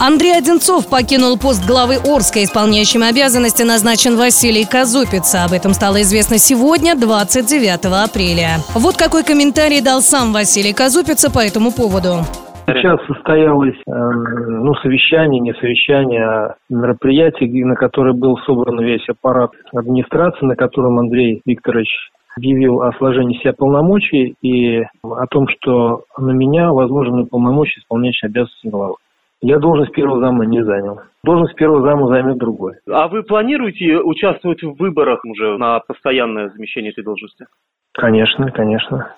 Андрей 0.00 0.36
Одинцов 0.36 0.90
покинул 0.90 1.38
пост 1.38 1.66
главы 1.66 1.96
Орска. 1.96 2.42
Исполняющим 2.42 3.02
обязанности 3.02 3.62
назначен 3.62 4.16
Василий 4.16 4.66
Казупица. 4.66 5.44
Об 5.44 5.52
этом 5.52 5.72
стало 5.72 6.02
известно 6.02 6.38
сегодня, 6.38 6.96
29 6.96 7.86
апреля. 7.86 8.58
Вот 8.74 8.96
какой 8.96 9.22
комментарий 9.22 9.80
дал 9.80 10.00
сам 10.00 10.32
Василий 10.32 10.74
Казупица 10.74 11.30
по 11.32 11.38
этому 11.38 11.70
поводу. 11.70 12.26
Сейчас 12.66 12.98
состоялось 13.06 13.76
э, 13.76 13.92
ну, 13.92 14.74
совещание, 14.76 15.40
не 15.40 15.52
совещание, 15.52 16.24
а 16.24 16.54
мероприятие, 16.70 17.64
на 17.66 17.74
которое 17.74 18.14
был 18.14 18.38
собран 18.46 18.80
весь 18.80 19.06
аппарат 19.08 19.50
администрации, 19.74 20.46
на 20.46 20.56
котором 20.56 20.98
Андрей 20.98 21.42
Викторович 21.44 21.90
объявил 22.36 22.82
о 22.82 22.92
сложении 22.94 23.38
себя 23.38 23.52
полномочий 23.52 24.34
и 24.42 24.82
о 25.02 25.26
том, 25.30 25.46
что 25.48 26.04
на 26.18 26.30
меня 26.30 26.72
возложены 26.72 27.26
полномочия 27.26 27.80
исполняющей 27.80 28.28
обязанности 28.28 28.68
главы. 28.68 28.94
Я 29.40 29.58
должность 29.58 29.92
первого 29.92 30.20
зама 30.20 30.46
не 30.46 30.64
занял. 30.64 31.00
Должность 31.22 31.54
первого 31.56 31.82
зама 31.82 32.08
займет 32.08 32.38
другой. 32.38 32.76
А 32.90 33.08
вы 33.08 33.22
планируете 33.22 33.98
участвовать 33.98 34.62
в 34.62 34.74
выборах 34.78 35.24
уже 35.24 35.58
на 35.58 35.80
постоянное 35.80 36.48
замещение 36.48 36.92
этой 36.92 37.04
должности? 37.04 37.46
Конечно, 37.92 38.50
конечно. 38.50 39.14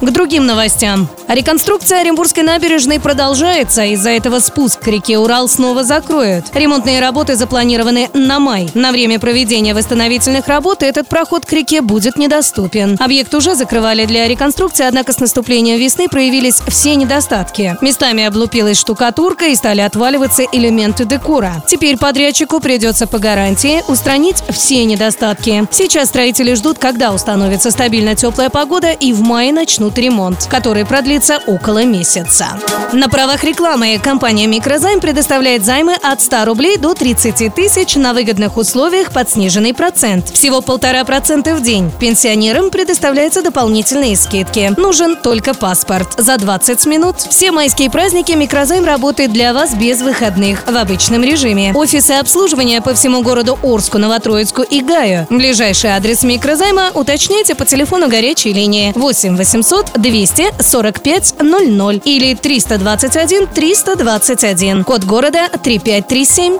К 0.00 0.10
другим 0.12 0.46
новостям. 0.46 1.08
Реконструкция 1.26 2.00
Оренбургской 2.00 2.44
набережной 2.44 3.00
продолжается. 3.00 3.82
Из-за 3.84 4.10
этого 4.10 4.38
спуск 4.38 4.78
к 4.80 4.86
реке 4.86 5.18
Урал 5.18 5.48
снова 5.48 5.82
закроют. 5.82 6.46
Ремонтные 6.54 7.00
работы 7.00 7.34
запланированы 7.34 8.08
на 8.14 8.38
май. 8.38 8.70
На 8.74 8.92
время 8.92 9.18
проведения 9.18 9.74
восстановительных 9.74 10.46
работ 10.46 10.84
этот 10.84 11.08
проход 11.08 11.44
к 11.44 11.52
реке 11.52 11.80
будет 11.80 12.16
недоступен. 12.16 12.96
Объект 13.00 13.34
уже 13.34 13.56
закрывали 13.56 14.06
для 14.06 14.28
реконструкции, 14.28 14.86
однако 14.86 15.12
с 15.12 15.18
наступлением 15.18 15.80
весны 15.80 16.08
проявились 16.08 16.62
все 16.68 16.94
недостатки. 16.94 17.76
Местами 17.80 18.22
облупилась 18.22 18.78
штукатурка 18.78 19.46
и 19.46 19.56
стали 19.56 19.80
отваливаться 19.80 20.44
элементы 20.52 21.06
декора. 21.06 21.64
Теперь 21.66 21.98
подрядчику 21.98 22.60
придется 22.60 23.08
по 23.08 23.18
гарантии 23.18 23.82
устранить 23.88 24.44
все 24.50 24.84
недостатки. 24.84 25.66
Сейчас 25.72 26.08
строители 26.08 26.54
ждут, 26.54 26.78
когда 26.78 27.12
установится 27.12 27.72
стабильно 27.72 28.14
теплая 28.14 28.48
погода 28.48 28.92
и 28.92 29.12
в 29.12 29.22
мае 29.22 29.52
начнут 29.52 29.87
ремонт, 29.96 30.46
который 30.50 30.84
продлится 30.84 31.38
около 31.46 31.84
месяца. 31.84 32.48
На 32.92 33.08
правах 33.08 33.44
рекламы 33.44 33.98
компания 34.02 34.46
«Микрозайм» 34.46 35.00
предоставляет 35.00 35.64
займы 35.64 35.94
от 35.94 36.20
100 36.20 36.44
рублей 36.44 36.76
до 36.76 36.94
30 36.94 37.54
тысяч 37.54 37.94
на 37.96 38.12
выгодных 38.12 38.56
условиях 38.56 39.12
под 39.12 39.30
сниженный 39.30 39.72
процент. 39.72 40.30
Всего 40.30 40.60
полтора 40.60 41.04
процента 41.04 41.54
в 41.54 41.62
день. 41.62 41.92
Пенсионерам 42.00 42.70
предоставляются 42.70 43.42
дополнительные 43.42 44.16
скидки. 44.16 44.72
Нужен 44.76 45.16
только 45.16 45.54
паспорт. 45.54 46.14
За 46.16 46.36
20 46.36 46.86
минут. 46.86 47.16
Все 47.20 47.52
майские 47.52 47.90
праздники 47.90 48.32
«Микрозайм» 48.32 48.84
работает 48.84 49.32
для 49.32 49.52
вас 49.52 49.74
без 49.74 50.00
выходных 50.00 50.64
в 50.66 50.76
обычном 50.76 51.22
режиме. 51.22 51.72
Офисы 51.74 52.12
обслуживания 52.12 52.80
по 52.80 52.94
всему 52.94 53.22
городу 53.22 53.58
Орску, 53.62 53.98
Новотроицку 53.98 54.62
и 54.62 54.80
Гаю. 54.80 55.26
Ближайший 55.30 55.90
адрес 55.90 56.22
«Микрозайма» 56.22 56.90
уточняйте 56.94 57.54
по 57.54 57.64
телефону 57.64 58.08
горячей 58.08 58.52
линии 58.52 58.92
8 58.94 59.36
800 59.78 59.98
245 59.98 61.34
00 61.40 62.00
или 62.04 62.34
321 62.34 63.46
321. 63.46 64.84
Код 64.84 65.04
города 65.04 65.48
3537. 65.48 66.58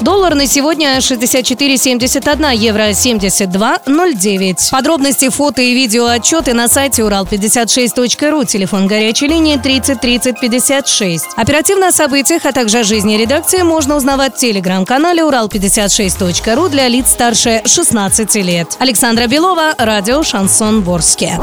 Доллар 0.00 0.34
на 0.34 0.46
сегодня 0.46 0.96
64,71, 0.98 2.56
евро 2.56 2.90
72,09. 2.90 4.70
Подробности, 4.70 5.28
фото 5.28 5.62
и 5.62 5.74
видео 5.74 6.06
отчеты 6.06 6.54
на 6.54 6.68
сайте 6.68 7.02
урал56.ру, 7.02 8.44
телефон 8.44 8.86
горячей 8.86 9.28
линии 9.28 9.56
30 9.56 10.00
30 10.00 10.40
56. 10.40 11.26
Оперативно 11.36 11.88
о 11.88 11.92
событиях, 11.92 12.46
а 12.46 12.52
также 12.52 12.78
о 12.78 12.84
жизни 12.84 13.16
редакции 13.16 13.62
можно 13.62 13.96
узнавать 13.96 14.36
в 14.36 14.38
телеграм-канале 14.38 15.22
урал56.ру 15.22 16.68
для 16.68 16.88
лиц 16.88 17.10
старше 17.10 17.62
16 17.64 18.34
лет. 18.36 18.76
Александра 18.78 19.26
Белова, 19.26 19.74
радио 19.76 20.22
«Шансон 20.22 20.82
Ворске». 20.82 21.38